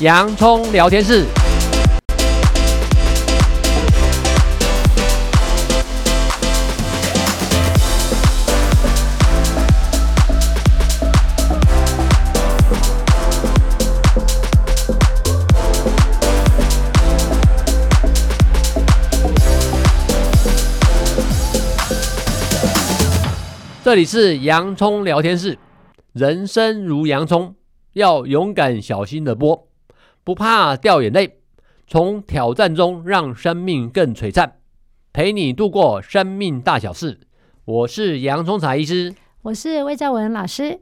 [0.00, 1.26] 洋葱聊天室。
[23.82, 25.58] 这里是洋葱聊天室，
[26.12, 27.56] 人生如洋葱，
[27.94, 29.67] 要勇敢小心的剥，
[30.28, 31.38] 不怕掉眼泪，
[31.86, 34.56] 从挑战中让生命更璀璨，
[35.10, 37.20] 陪你度过生命大小事。
[37.64, 40.80] 我是洋葱茶医师，我是魏兆文老师。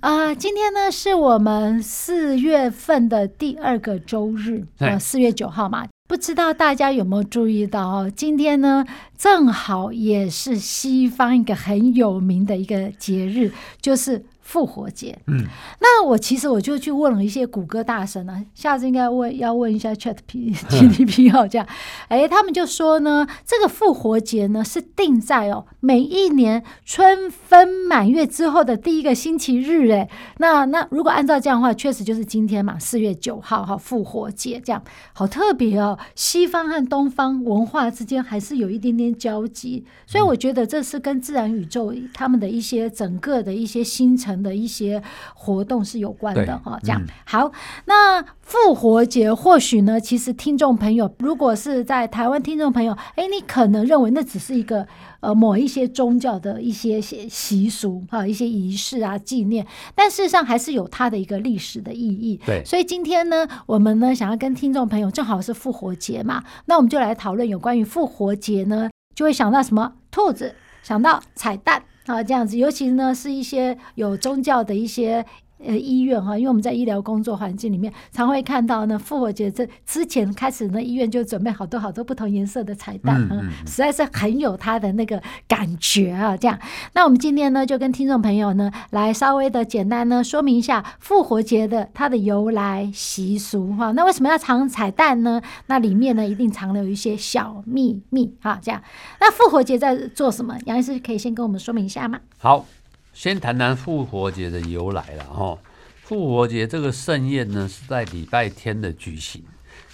[0.00, 5.88] 啊、呃，今天呢是我们四月份的第二个周日，呃，四月九号嘛。
[6.06, 8.12] 不知道大家有没有注意到哦？
[8.14, 8.84] 今天呢，
[9.16, 14.26] 正好也是西方一个很有名的一个节日，就是。
[14.52, 15.46] 复活节，嗯，
[15.80, 21.66] 那我其实我就去问了一些谷歌大神啊，下次应该问要问一下 Chat P GPT 哦，这样，
[22.08, 44.41] 哎，他们就说呢，这个复活节呢是定在哦每一年春分满月之后的第一个星期日，哎，那那如果按照这样的话，确实就是今天嘛，四月九号哈，复活节这样，好特别哦，西方和东方文化之间还是有一点点交集，所以我觉得这是跟自然宇宙他们的一些整个的一些星辰。
[44.42, 45.02] 的一些
[45.34, 47.52] 活动是有关的哈，这样、嗯、好。
[47.86, 54.86] 那复活节或许呢，其实听众朋友，如果是在台湾听众朋友，哎，你可能认为那只是一个
[55.20, 62.40] 呃某一些宗教的一些习俗哈，一些仪式啊纪念，但事实上还是有它的一个历史的意义。
[62.44, 69.92] 对，所以今天呢，我们呢想要跟听众朋友，正好是复活节嘛，那我们就来讨论有关于复活节呢，就会想到什么？
[70.10, 71.82] 兔子，想到彩蛋。
[72.06, 75.24] 啊，这样子，尤其呢，是一些有宗教的一些。
[75.64, 86.36] 呃，医院哈，因为我们在医疗工作环境里面，常会看到呢，复活节这之前开始呢，医院就准备好多好多不同颜色的彩蛋，嗯，嗯，实在是很有它的那个感觉啊。
[86.36, 86.58] 这样，
[86.94, 93.92] 那我们今天呢，就跟听众朋友呢，来稍微的简单呢说明一下复活节的它的由来习俗哈。
[93.92, 95.40] 那为什么要藏彩蛋呢？
[95.66, 98.58] 那里面呢，一定藏了有一些小秘密哈。
[98.62, 98.82] 这样，
[99.20, 100.56] 那复活节在做什么？
[100.66, 102.18] 杨医师可以先跟我们说明一下吗？
[102.38, 102.64] 好。
[103.12, 105.58] 先谈谈复活节的由来了哈。
[106.02, 109.42] 复活节这个盛宴呢，是在礼拜天的举行。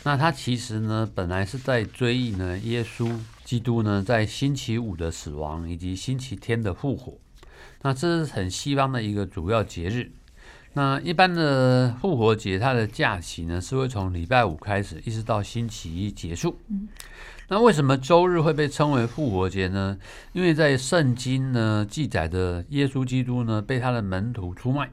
[0.04, 7.18] 那它其实呢，本来是在追忆呢耶稣基督呢在星期五的死亡以及星期天的复活。
[7.82, 10.10] 那这是很西方的一个主要节日。
[10.74, 16.56] 那一般的复活节，它的假期呢是会从礼拜五开始，一直到星期一结束。
[17.50, 19.98] 那为什么周日会被称为复活节呢？
[20.32, 24.90] 因为在圣经呢记载的耶稣基督呢被他的门徒出卖，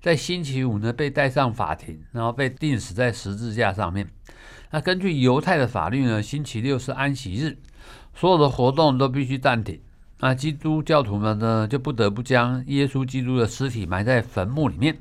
[0.00, 4.08] 在星期五呢被带上法庭，然后被钉死在十字架上面。
[4.72, 7.58] 那根据犹太的法律呢，星期六是安息日，
[8.14, 9.80] 所有的活动都必须暂停。
[10.18, 14.98] 那基督教徒们呢就不得不将耶稣基督的尸体埋在坟墓里面，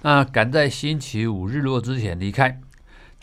[0.00, 2.58] 那赶在星期五日落之前离开。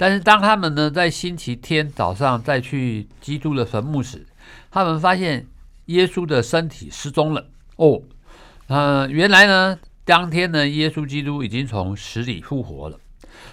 [0.02, 4.26] 但是当他们呢在星期天早上再去基督的坟墓时，
[4.72, 5.46] 他们发现
[5.88, 7.48] 耶稣的身体失踪了。
[7.76, 8.02] 哦，
[8.68, 12.98] 呃，原来呢当天呢耶稣基督已经从死里复活了。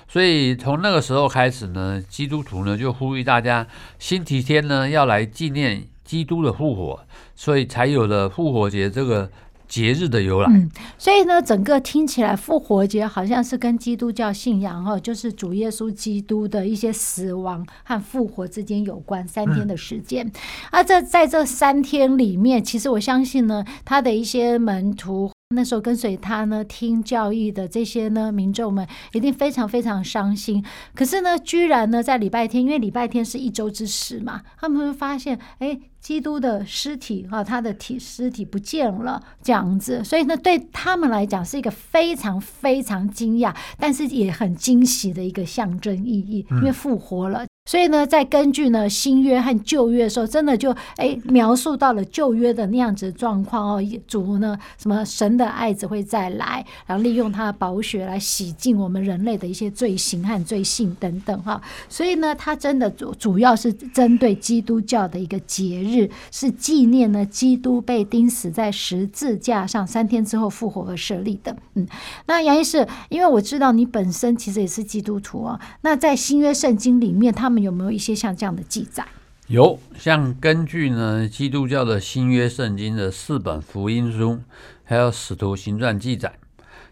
[0.06, 3.66] 所以从那个时候开始呢，基督徒呢就呼吁大家
[3.98, 9.28] 星期天呢要来纪念基督的复活，所以才有了复活节这个。
[9.68, 20.30] 节日的由来，嗯，所以呢，整个听起来复活节好像是跟基督教信仰哈，就是主耶稣基督的一些死亡和复活之间有关，三天的时间。
[20.70, 25.30] 而这在这三天里面，其实我相信呢，他的一些门徒。
[25.54, 30.64] 那时候跟随他呢，听教义的这些呢民众们一定非常非常伤心。
[30.92, 40.02] 可是呢，居然呢在礼拜天，因为礼拜天是一周之始嘛，他们会发现，哎，基督的尸体啊，他的体尸体不见了这样子。
[40.02, 47.46] 所以呢，对他们来讲是一个非常非常惊讶，但是也很惊喜的一个象征意义，因为复活了。
[47.66, 61.60] 所以呢，在根据呢新约和旧约的时候，真的就哎描述到了旧约的那样子状况哦，主呢什么神的爱子会再来，然后利用他的宝血来洗净我们人类的一些罪行和罪性等等哈。
[61.88, 71.56] 所以呢，它真的主主要是针对基督教的一个节日，是纪念呢基督被钉死在十字架上三天之后复活而设立的。
[71.74, 71.84] 嗯，
[72.26, 79.06] 那杨医师，因为我知道你本身其实也是基督徒啊，那在新约圣经里面，他们有没有一些像这样的记载？
[79.48, 84.40] 有，像根据呢基督教的新约圣经的四本福音书，
[84.82, 86.38] 还有使徒行传记载，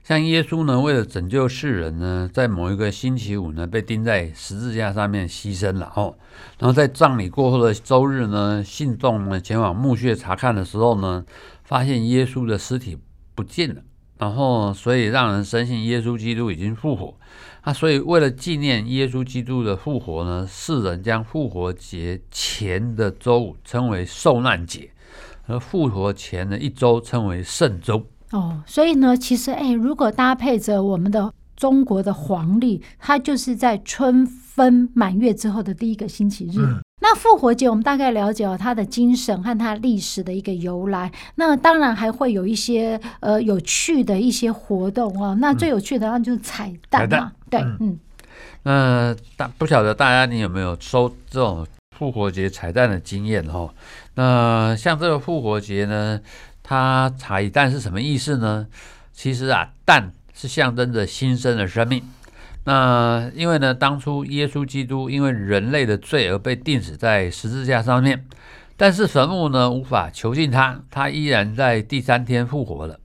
[0.05, 6.15] 像耶稣呢，为了拯救世人呢，在某一个星期五呢，被钉在十字架上面牺牲了哦。
[6.59, 11.25] 然后在葬礼过后的周日呢，信众呢前往墓穴查看的时候呢，
[11.65, 12.97] 发现耶稣的尸体
[13.35, 13.83] 不见了。
[14.19, 17.15] 然后，所以让人深信耶稣基督已经复活。
[17.65, 24.91] 那，所以为了纪念耶稣基督的复活呢，世人将复活节前的周五称为受难节，
[25.47, 28.07] 而复活前的一周称为圣周。
[28.31, 36.59] 哦，所以呢，其实哎，如果搭配着我们的中国的黄历，它就是在春分满月之后的第一个星期日。
[36.59, 41.13] 嗯那复活节，我们大概了解了它的精神和它历史的一个由来。
[41.35, 45.37] 那当然还会有一些呃有趣的一些活动哦。
[45.39, 47.99] 那最有趣的那就是彩蛋嘛，对，嗯。
[48.63, 53.69] 那大不晓得大家你有没有收这种复活节彩蛋的经验哦？
[54.15, 56.19] 那像这个复活节呢，
[56.63, 58.67] 它彩蛋是什么意思呢？
[59.13, 62.03] 其实啊，蛋是象征着新生的生命。
[62.67, 68.27] 那因为呢，当初耶稣基督因为人类的罪而被钉死在十字架上面，
[68.77, 72.99] 但是坟墓呢无法囚禁他，他依然在第三天复活了。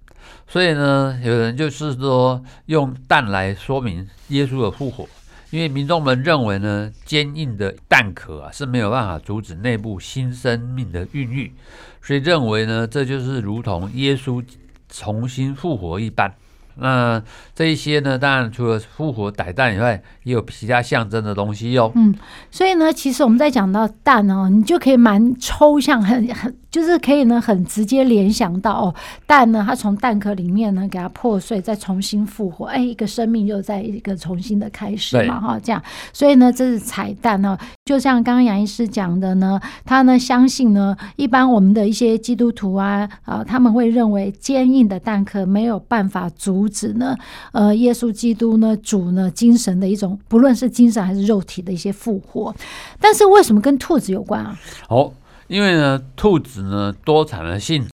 [0.48, 5.08] 所以呢，有人就是说用蛋来说明耶稣的复活，
[5.52, 11.54] 因为民众们认为呢，坚硬的蛋壳啊是没有办法阻止内部新生命的孕育，
[12.02, 14.42] 所以认为呢，这就是如同耶稣
[14.88, 16.34] 重新复活一般。
[16.82, 17.22] 那
[17.56, 21.92] 这一些呢，当然除了复活歹蛋以外，也有其他象征的东西哟。
[21.96, 22.14] 嗯，
[22.52, 28.96] 所以呢，其实我们在讲到蛋哦，你就可以蛮抽象，很很就是可以呢，很直接联想到哦，
[29.28, 35.82] 蛋呢，它从蛋壳里面呢给它破碎，再重新复活，哎，一个生命又在一个重新的开始嘛，哈，这样。
[36.14, 46.70] 所以呢，这是彩蛋呢，就像刚刚杨医师讲的呢，他呢相信呢，一般我们的一些基督徒啊啊，他们会认为坚硬的蛋壳没有办法阻。
[46.70, 47.18] 止呢，
[47.52, 52.56] 呃，耶稣基督呢，主呢，精神的一种，不论是精神还是肉体的一些复活。
[53.00, 54.56] 但是为什么跟兔子有关啊？
[54.88, 55.12] 哦，
[55.50, 57.88] 因为呢，兔子呢多产的性，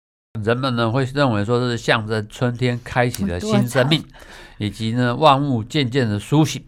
[0.44, 4.04] 人们呢会认为说这是象征春天开启的新生命，
[4.57, 6.62] 以及呢万物渐渐的苏醒。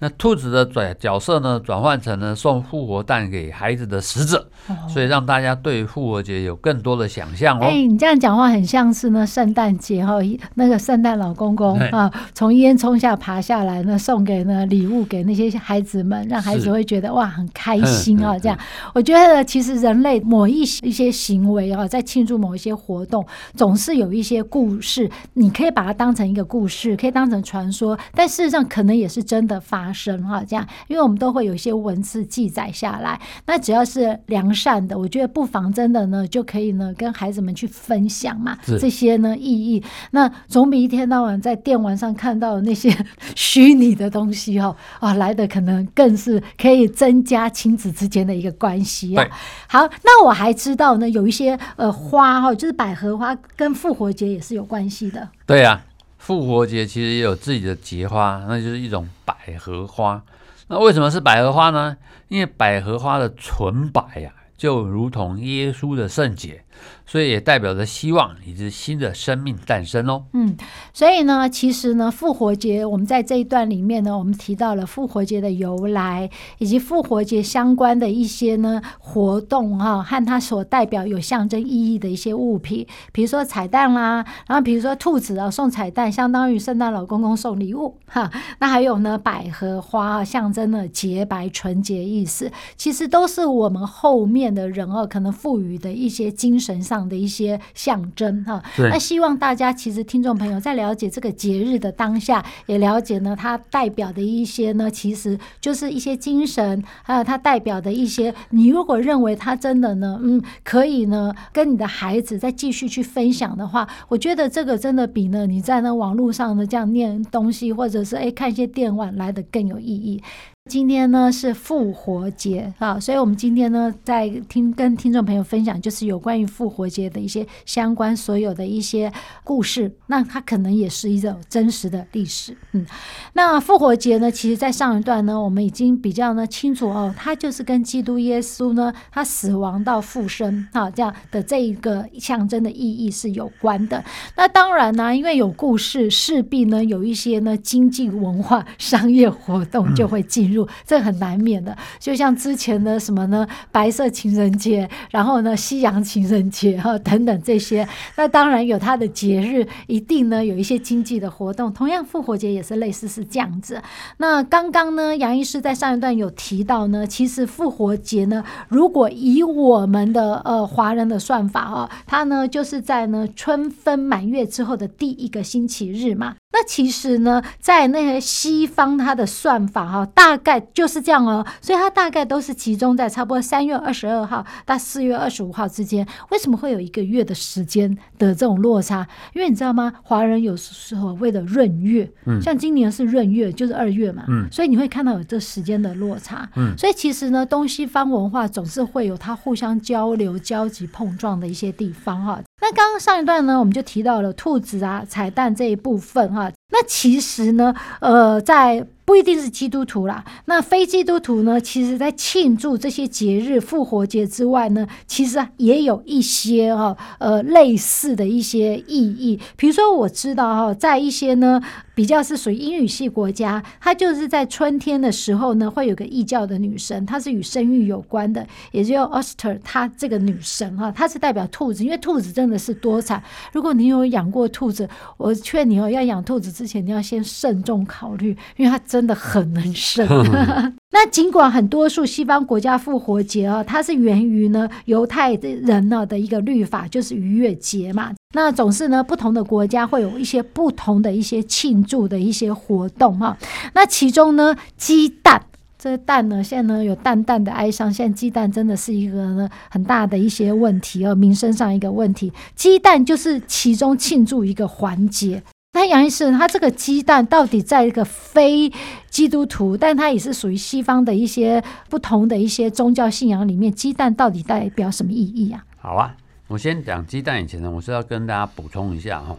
[0.00, 7.62] 那兔子的转角色呢，转换成了送复活蛋给孩子的使者，哦、所以让大家对复活节有更多的想象哦。
[7.62, 10.14] 哎、欸，你这样讲话很像是呢，圣诞节哈，
[10.54, 18.38] 那个圣诞老公公啊，从烟囱下爬下来呢，送给呢礼物给那些孩子们，让孩子会觉得哇很开心啊。
[18.38, 18.58] 这样，
[18.94, 23.22] 我觉得其实人类某一一些行为啊，在庆祝某一些活动，
[23.54, 30.10] 总是有一些故事，你可以把它当成一个故事，可以当成传说，但事实上可能也是真的发生。
[30.10, 33.20] 神哈，这样，因为我们都会有一些文字记载下来。
[33.44, 38.56] 那只要是良善的，我觉得不妨真的呢，就可以呢跟孩子们去分享嘛。
[38.80, 42.90] 这些呢意义，那总比一天到晚在电玩上看到那些
[43.36, 49.28] 虚拟的东西哈啊来的可能更是可以增加亲子之间的一个关系啊。
[49.68, 55.28] 好，那我还知道呢，有一些呃花哈，就是百合花，跟复活节也是有关系的。
[55.44, 55.89] 对呀、啊。
[56.20, 60.22] 复活节其实也有自己的节花，那就是一种百合花。
[60.68, 61.96] 那为什么是百合花呢？
[62.28, 66.62] 因为百合花的纯白呀、就如同耶稣的圣洁。
[67.10, 70.26] 所以也代表着希望以及新的生命诞生哦。
[70.32, 70.56] 嗯，
[70.92, 88.30] 所以呢，其实呢，复活节我们在这一段里面呢，我们提到了复活节的由来，以及复活节相关的一些呢活动哈，和它所代表有象征意义的一些物品，比如说彩蛋啦，然后比如说兔子啊送彩蛋，相当于圣诞老公公送礼物哈。
[88.60, 96.80] 那还有呢，百合花啊象征了洁白纯洁意思，其实都是我们后面的人哦可能赋予的一些精神。
[96.80, 108.34] 上上的一些象征哈，那希望大家其实听众朋友在了解这个节日的当下，也了解呢它代表的一些呢，其实就是一些精神，还有它代表的一些。
[108.50, 120.22] 你如果认为它真的呢，嗯，可以呢跟你的孩子再继续去分享的话，我觉得这个真的比呢你在那网络上呢这样念东西，或者是诶看一些电玩来的更有意义。
[120.70, 129.12] 今天呢是复活节啊，所以我们今天呢在听跟听众朋友分享，就是有关于复活节的一些相关所有的一些
[129.42, 129.90] 故事。
[130.06, 132.56] 那它可能也是一种真实的历史。
[132.70, 132.86] 嗯，
[133.32, 144.04] 那复活节呢，其实在上一段呢，我们已经比较呢清楚哦，它就是跟基督耶稣呢他死亡到复生啊这样的这一个象征的意义是有关的。
[144.36, 150.59] 那当然呢，因为有故事，势必呢有一些呢经济文化商业活动就会进入。
[150.86, 151.76] 这很难免的。
[151.98, 161.72] 就像之前的什么呢，白色情人节，然后呢，夕阳情人节哈等等这些，那当然有它的节日，一定呢有一些经济的活动。
[161.72, 163.82] 同样，复活节也是类似是这样子。
[164.18, 176.36] 那刚刚呢，杨医师在上一段有提到呢，其实复活节呢，如果以我们的呃华人的算法啊，它呢就是在呢春分满月之后的第一个星期日嘛。
[176.52, 186.06] 那其实呢，在那些西方它的算法哈，大概就是这样哦，所以它大概都是集中在差不多三月二十二号到四月二十五号之间。
[186.30, 189.06] 为什么会有一个月的时间的这种落差？
[189.34, 189.92] 因为你知道吗？
[190.02, 202.40] 华人有所谓的闰月，嗯，像今年是闰月，就是二月嘛，嗯，所以你会看到有这时间的落差，嗯，所以其实呢，东西方文化总是会有它互相交流、交集、碰撞的一些地方哈。
[202.60, 206.50] 那刚刚上一段呢，我们就提到了兔子啊、彩蛋这一部分哈。
[206.70, 219.38] 那其实呢，呃，在不一定是基督徒啦，那非基督徒呢，其实在庆祝这些节日，复活节之外呢，其实也有一些哈，呃，类似的一些意义。
[219.56, 221.60] 比如说，我知道哈，在一些呢。
[222.00, 233.22] 比较是属于英语系国家，它就是在春天的时候呢，会有个异教的女神，她是与生育有关的，也就是 Oster，她这个女神哈，她是代表兔子，因为兔子真的是多产。
[233.52, 234.88] 如果你有养过兔子，
[235.18, 240.08] 我劝你哦，要养兔子之前，你要先慎重考虑，因为它真的很能生。
[240.92, 248.14] 那尽管很多数西方国家复活节啊，它是源于呢犹太人呢的一个律法，就是逾越节嘛。
[248.32, 253.36] 那总是呢，不同的国家会有一些不同的一些庆祝的一些活动哈。
[253.74, 255.42] 那其中呢，鸡蛋
[255.76, 257.92] 这蛋呢，现在呢有淡淡的哀伤。
[257.92, 262.32] 现在鸡蛋真的是一个呢很大的一些问题哦，民生上一个问题。
[262.54, 265.42] 鸡蛋就是其中庆祝一个环节。
[265.72, 268.72] 那杨医师，他这个鸡蛋到底在一个非
[269.08, 275.64] 基督徒，但它也是属于西方的一些不同的一些宗教信仰里面，鸡蛋到底代表什么意义啊？
[275.80, 276.14] 好啊。
[276.50, 279.36] 我先讲鸡蛋以前呢，我是要跟大家补充一下哈，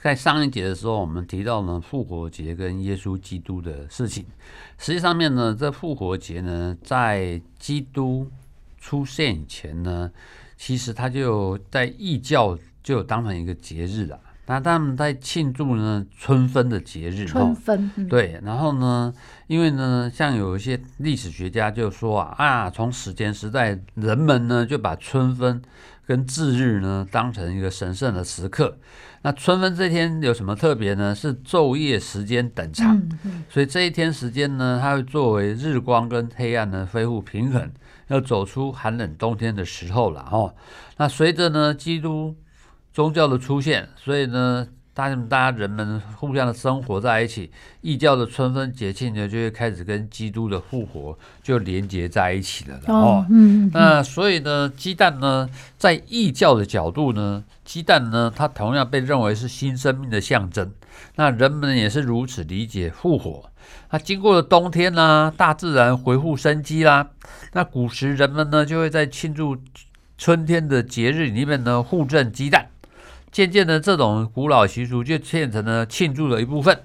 [0.00, 4.24] 在上一节的时候，我们提到呢复活节跟耶稣基督的事情。
[4.78, 8.26] 实际上面呢，这复活节呢，在基督
[8.80, 10.10] 出现以前呢，
[10.56, 14.18] 其实他就在异教就有当成一个节日了。
[14.46, 19.12] 那他们在庆祝呢春分的节日，春分、嗯、对，然后呢，
[19.46, 25.60] 因为呢，像有一些历史学家就说啊啊，从史前时代人们呢就把春分
[26.06, 28.78] 跟至日呢当成一个神圣的时刻。
[29.22, 31.14] 那春分这天有什么特别呢？
[31.14, 33.02] 是昼夜时间等长，
[33.50, 37.70] 所以这一天时间呢，它会作为日光跟黑暗呢恢复平衡，
[38.08, 40.54] 要走出寒冷冬天的时候了哦。
[40.96, 42.36] 那随着呢基督。
[42.96, 47.50] 宗教的出现，所以呢，大家大家人们互相的生活在一起，
[47.82, 52.80] 异教的春分节庆呢，就会开始跟基督的复活就连接在一起了。
[52.86, 60.72] 哦，嗯，那所以呢，鸡蛋呢，在异教的角度呢，鸡蛋呢，它同样被认为是新生命的象征。
[61.16, 63.50] 那人们也是如此理解复活。
[63.90, 67.10] 那经过了冬天呢、啊，大自然恢复生机啦。
[67.52, 69.58] 那古时人们呢，就会在庆祝
[70.16, 72.70] 春天的节日里面呢，互赠鸡蛋。
[73.36, 76.80] 渐渐的，这种古老习俗就变成了庆祝的一部分。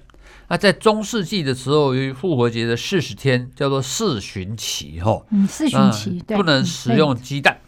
[0.49, 7.61] 那在中世纪的时候，由于复活节的四十天叫做四旬期，吼，嗯，四旬期对，不能食用鸡蛋，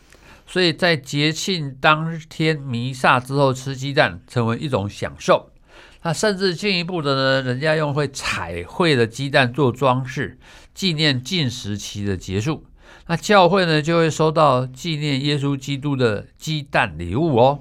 [0.46, 5.50] 所以在节庆当天弥撒之后吃鸡蛋成为一种享受。
[6.02, 10.38] 那甚至进一步的呢，人家用会彩绘的鸡蛋做装饰，
[10.74, 12.66] 纪念禁食期的结束。
[13.08, 17.60] 那教会呢，就会收到纪念耶稣基督的鸡蛋礼物哦。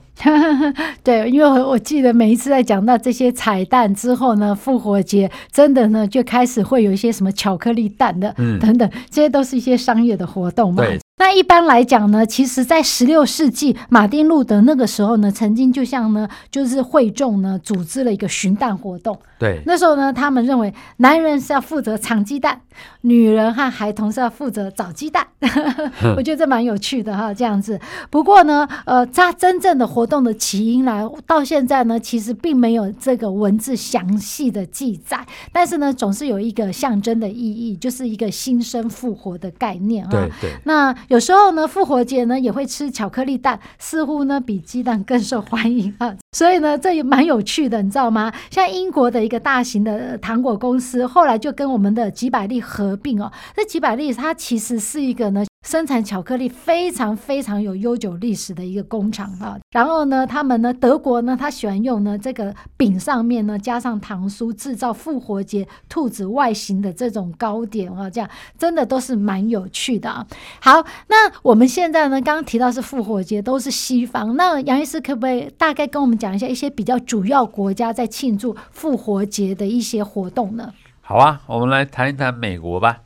[1.03, 10.85] 对，因为我记得每一次在讲到这些彩蛋之后呢，复活节真的呢就开始会有一些什么巧克力蛋的，嗯，等等，这些都是一些商业的活动嘛。
[10.85, 11.01] 对。
[11.23, 19.17] 那一般来讲呢，其实，在十六世纪，马丁路德那个时候呢，曾经就像呢，就是会众呢，组织了一个寻蛋活动。
[19.39, 22.61] 对，那时候呢，他们认为男人是要负责藏鸡蛋，
[23.03, 25.25] 女人和孩童是要负责找鸡蛋。
[26.17, 27.79] 我觉得这蛮有趣的哈，这样子。
[28.11, 40.11] 不过呢，呃，它真正的活动的起因来到现在呢，其实并没有这个文字详细的记载，但是呢，总是有一个象征的意义，就是一个新生复活的概念啊。
[40.11, 40.93] 对对，那。
[41.13, 46.17] 有时候呢，复活节呢也会吃巧克力蛋，似乎呢比鸡蛋更受欢迎啊。
[46.33, 48.33] 所以呢，这也蛮有趣的，你知道吗？
[48.51, 53.31] 像英国的一个大型的糖果公司，后来就跟我们的吉百利合并哦。
[53.55, 55.45] 这吉百利它其实是一个呢。
[55.63, 68.29] 生产巧克力非常非常有悠久历史的一个工厂啊，然后呢，他们呢，德国呢，他喜欢用呢这个饼上面呢加上糖酥，制造复活节兔子外形的这种糕点啊，这样
[68.59, 70.27] 真的都是蛮有趣的啊。
[70.61, 80.73] 好，那我们现在呢，刚刚提到是复活节都是西方，那杨医师可不可以大概跟我们讲一下一些比较主要国家在庆祝复活节的一些活动呢？
[81.01, 83.03] 好啊，我们来谈一谈美国吧，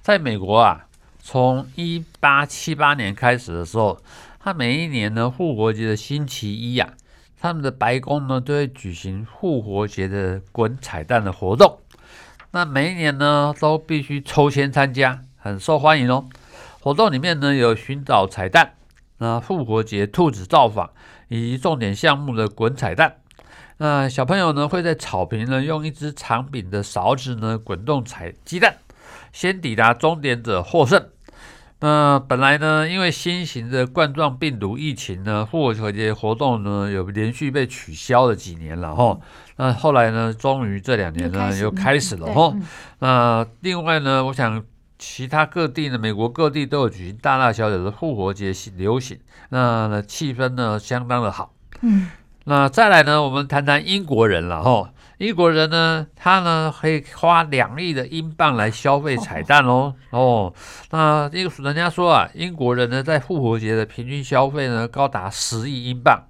[0.00, 0.86] 在美国啊。
[1.24, 3.96] 从一八七八年开始的时候，
[4.40, 6.94] 他每一年呢复活节的星期一呀、
[7.40, 11.78] 他们的白宫呢都会举行复活节的滚彩蛋的活动。
[12.50, 16.28] 那每一年呢都必须抽签参加，很受欢迎哦。
[16.80, 18.74] 活动里面呢有寻找彩蛋，
[19.18, 20.90] 那复活节兔子造访
[21.28, 23.18] 以及重点项目的滚彩蛋。
[23.78, 28.78] 那小朋友呢会在草坪呢用一只长柄的勺子呢滚动彩鸡蛋。
[29.32, 31.08] 先抵达终点者获胜。
[31.82, 39.18] 那本来呢，因为新型的冠状病毒疫情呢，复活节活动呢有连续被取消了几年了哈。
[39.56, 42.54] 那后来呢，终于这两年呢又开始了哈。
[43.00, 44.62] 那另外呢，我想
[44.96, 51.52] 其他各地呢，美国各地都有举行大大小小的复活节流行，那气氛呢相当的好。
[51.80, 52.08] 嗯。
[52.44, 54.91] 那再来呢，我们谈谈英国人了哈。
[55.22, 59.94] 英国人呢，他呢可以花两亿的英镑来消费彩蛋哦。
[60.10, 60.52] 哦，
[60.90, 66.24] 那这个人家说啊，英国人呢在复活节的平均消费呢高达十亿英镑，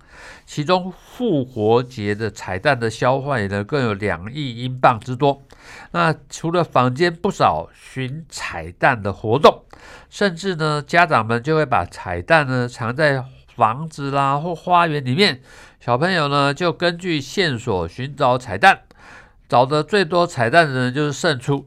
[0.44, 5.40] 其中复活节的彩蛋的消费呢更有两亿英镑之多。
[5.92, 9.64] 那除了坊间不少寻彩蛋的活动，
[10.10, 13.24] 甚至呢家长们就会把彩蛋呢藏在
[13.56, 15.40] 房子啦或花园里面。
[15.80, 18.82] 小朋友呢，就根据线索寻找彩蛋，
[19.48, 21.66] 找的最多彩蛋的人就是胜出。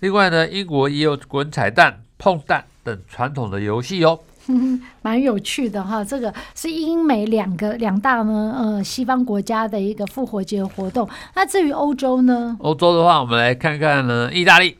[0.00, 4.20] 另外呢，英国也有滚彩蛋、碰蛋等传统的游戏哦，
[5.02, 6.04] 蛮有趣的哈。
[6.04, 11.08] 这个是英美两个两大呢呃西方国家的一个复活节活动。
[11.34, 12.56] 那至于欧洲呢？
[12.60, 14.78] 欧洲的话，我们来看看呢，意大利。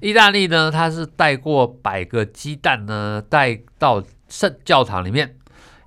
[0.00, 5.34] 意大利呢，它是带过百个鸡蛋呢，带到圣教堂里面。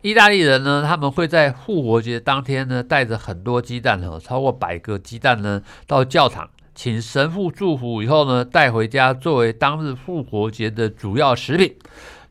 [0.01, 11.75] 意大利人呢，他们会在复活节当天呢，带着很多鸡蛋哈，超过百个鸡蛋呢，到教堂请神父祝福以后呢，带回家作为当日复活节的主要食品。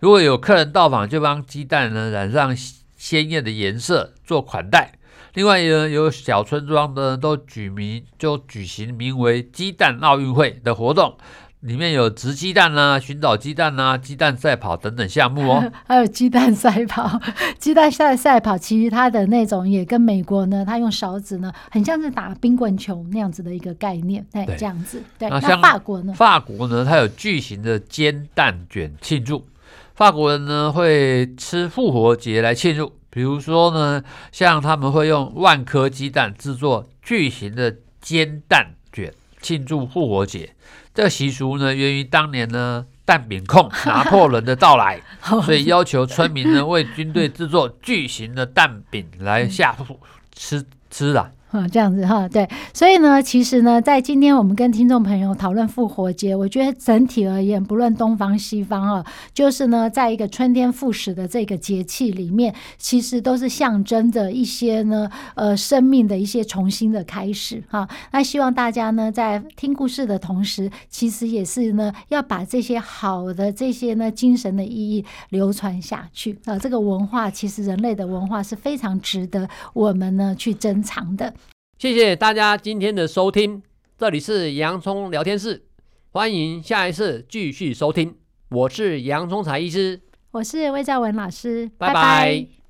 [0.00, 2.56] 如果有客人到访，就帮鸡蛋呢染上
[2.96, 4.94] 鲜艳的颜色做款待。
[5.35, 11.16] 另外呢，有小村庄的都举名就举行名为“鸡蛋奥运会”的活动。
[11.61, 15.73] 里面有掷鸡蛋啊、寻找鸡蛋啊、鸡蛋赛跑等等项目哦。
[15.87, 17.20] 还有鸡蛋赛跑，
[17.61, 25.03] 鸡蛋赛赛跑，其实它的那种也跟美国呢，它用勺子呢，很像是打冰棍球那样子的一个概念，哎，这样子。
[25.18, 26.14] 对，那像法国呢？
[26.14, 29.46] 法国呢，它有巨型的煎蛋卷庆祝。
[29.94, 40.55] 法国人呢会吃复活节来庆祝，比如说呢，像他们会用万颗鸡蛋制作巨型的煎蛋卷庆祝复活节。
[41.00, 45.00] 这个习俗呢，源于当年呢蛋饼控 拿破仑的到来，
[45.46, 49.98] 所以要求村民呢 为军队制作巨型的蛋饼来下厨
[50.34, 51.32] 吃吃的。
[51.50, 67.88] 啊，这样子哈，对，所以呢，其实呢，在今天我们跟听众朋友讨论复活节，我觉得整体而言，不论东方西方啊，就是呢，在一个春天复始的这个节气里面，其实都是象征着一些呢，呃，生命的一些重新的开始哈。
[68.12, 76.56] 那希望大家呢，在听故事的同时，其实也是呢，要把这些好的这些呢精神的意义流传下去啊。
[76.56, 81.34] 这个文化其实人类的文化是非常值得我们呢去珍藏的。
[81.81, 83.62] 谢谢大家今天的收听，
[83.97, 85.62] 这里是洋葱聊天室，
[86.11, 88.14] 欢迎下一次继续收听。
[88.51, 89.99] 我是洋葱才医师，
[90.33, 91.95] 我是魏兆文老师，拜拜。
[91.95, 92.61] 拜拜。